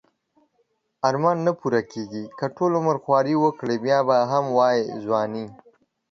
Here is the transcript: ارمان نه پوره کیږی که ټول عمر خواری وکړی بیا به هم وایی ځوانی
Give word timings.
ارمان 1.07 1.37
نه 1.47 1.51
پوره 1.59 1.81
کیږی 1.91 2.23
که 2.37 2.45
ټول 2.55 2.71
عمر 2.79 2.95
خواری 3.03 3.35
وکړی 3.39 3.75
بیا 3.85 3.99
به 4.07 4.17
هم 4.31 4.45
وایی 4.57 4.81
ځوانی 5.03 5.45